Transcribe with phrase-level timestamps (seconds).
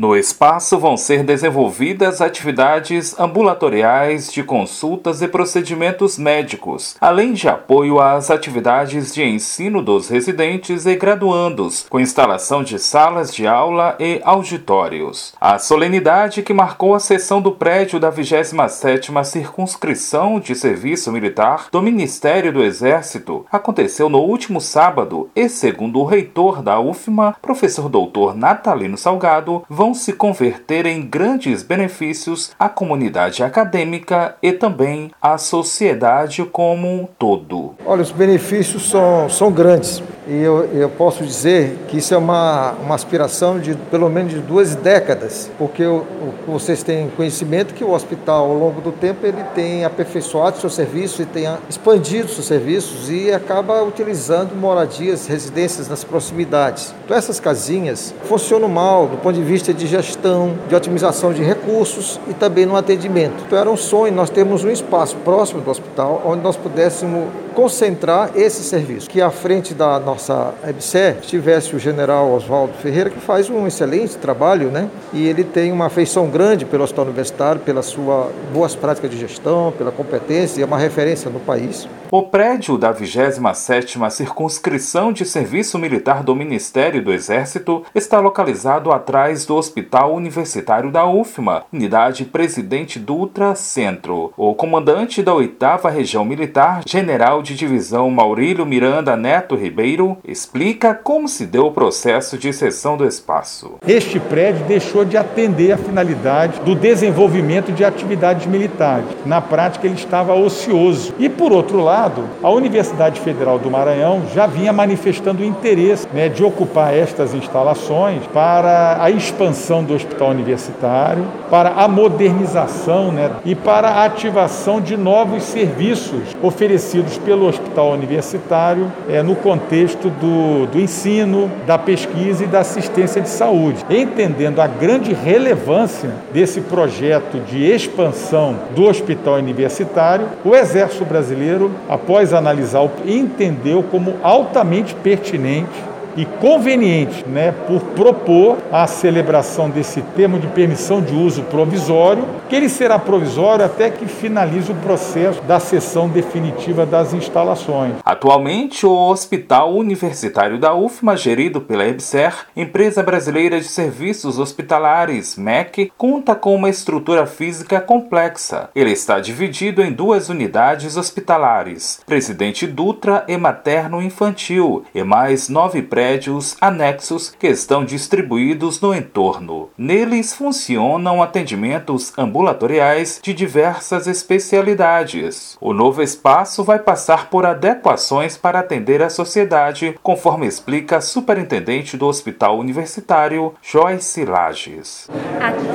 [0.00, 8.00] No espaço vão ser desenvolvidas atividades ambulatoriais de consultas e procedimentos médicos, além de apoio
[8.00, 14.22] às atividades de ensino dos residentes e graduandos, com instalação de salas de aula e
[14.24, 15.34] auditórios.
[15.38, 21.82] A solenidade que marcou a sessão do prédio da 27ª Circunscrição de Serviço Militar do
[21.82, 28.34] Ministério do Exército aconteceu no último sábado e, segundo o reitor da UFMA, professor doutor
[28.34, 36.44] Natalino Salgado, vão se converter em grandes benefícios à comunidade acadêmica e também à sociedade
[36.44, 37.74] como um todo.
[37.84, 40.02] Olha, os benefícios são, são grandes.
[40.30, 44.38] E eu, eu posso dizer que isso é uma, uma aspiração de pelo menos de
[44.38, 46.06] duas décadas, porque o,
[46.46, 50.74] o, vocês têm conhecimento que o hospital, ao longo do tempo, ele tem aperfeiçoado seus
[50.74, 56.94] serviços e tem expandido seus serviços e acaba utilizando moradias, residências nas proximidades.
[57.04, 62.20] Então, essas casinhas funcionam mal do ponto de vista de gestão, de otimização de recursos
[62.28, 63.42] e também no atendimento.
[63.48, 68.30] Então, era um sonho nós termos um espaço próximo do hospital onde nós pudéssemos concentrar
[68.36, 70.19] esse serviço, que à frente da nossa
[70.64, 74.88] EBSE tivesse o general Oswaldo Ferreira, que faz um excelente trabalho, né?
[75.12, 79.72] E ele tem uma afeição grande pelo hospital universitário, pela sua boas práticas de gestão,
[79.76, 81.88] pela competência e é uma referência no país.
[82.12, 89.46] O prédio da 27ª Circunscrição de Serviço Militar do Ministério do Exército está localizado atrás
[89.46, 94.32] do Hospital Universitário da UFMA, unidade Presidente Dutra Centro.
[94.36, 101.28] O comandante da 8 Região Militar, General de Divisão Maurílio Miranda Neto Ribeiro, explica como
[101.28, 103.74] se deu o processo de cessão do espaço.
[103.86, 109.06] Este prédio deixou de atender a finalidade do desenvolvimento de atividades militares.
[109.24, 111.14] Na prática, ele estava ocioso.
[111.16, 116.28] E, por outro lado, lado, a Universidade Federal do Maranhão já vinha manifestando interesse né,
[116.30, 123.54] de ocupar estas instalações para a expansão do hospital universitário, para a modernização né, e
[123.54, 130.80] para a ativação de novos serviços oferecidos pelo hospital universitário é, no contexto do, do
[130.80, 133.84] ensino, da pesquisa e da assistência de saúde.
[133.90, 142.32] Entendendo a grande relevância desse projeto de expansão do hospital universitário, o Exército Brasileiro após
[142.32, 150.46] analisar, entendeu como altamente pertinente e conveniente, né, por propor a celebração desse termo de
[150.48, 156.08] permissão de uso provisório, que ele será provisório até que finalize o processo da sessão
[156.08, 157.94] definitiva das instalações.
[158.04, 165.92] Atualmente, o Hospital Universitário da UFMA, gerido pela EBSER, Empresa Brasileira de Serviços Hospitalares, MEC,
[165.96, 168.68] conta com uma estrutura física complexa.
[168.74, 175.82] Ele está dividido em duas unidades hospitalares, Presidente Dutra e Materno Infantil, e mais nove
[175.82, 179.68] prédios prédios anexos que estão distribuídos no entorno.
[179.76, 185.58] Neles funcionam atendimentos ambulatoriais de diversas especialidades.
[185.60, 191.98] O novo espaço vai passar por adequações para atender a sociedade, conforme explica a superintendente
[191.98, 195.06] do Hospital Universitário, Joyce Lages.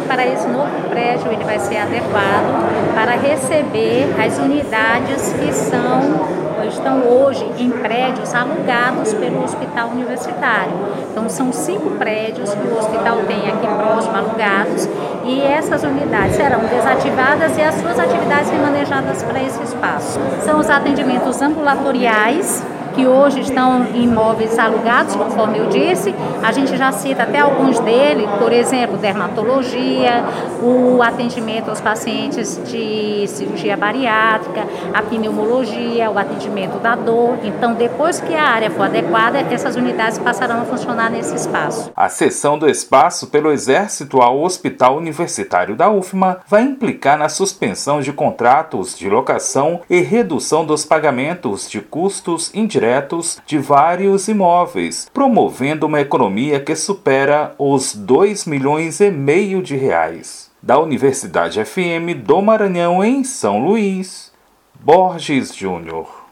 [0.07, 7.01] Para esse novo prédio, ele vai ser adequado para receber as unidades que são estão
[7.01, 10.73] hoje em prédios alugados pelo hospital universitário.
[11.11, 14.89] Então, são cinco prédios que o hospital tem aqui próximo, alugados,
[15.23, 20.19] e essas unidades serão desativadas e as suas atividades remanejadas para esse espaço.
[20.41, 22.63] São os atendimentos ambulatoriais,
[22.95, 26.15] que hoje estão em imóveis alugados, conforme eu disse.
[26.41, 30.23] A gente já cita até alguns deles, por exemplo, dermatologia,
[30.61, 37.37] o atendimento aos pacientes de cirurgia bariátrica, a pneumologia, o atendimento da dor.
[37.43, 41.91] Então, depois que a área for adequada, essas unidades passarão a funcionar nesse espaço.
[41.95, 47.99] A cessão do espaço pelo Exército ao Hospital Universitário da UFMA vai implicar na suspensão
[47.99, 55.09] de contratos de locação e redução dos pagamentos de custos indiretos diretos de vários imóveis,
[55.11, 60.51] promovendo uma economia que supera os 2 milhões e meio de reais.
[60.61, 64.31] Da Universidade FM do Maranhão em São Luís,
[64.79, 66.23] Borges Júnior.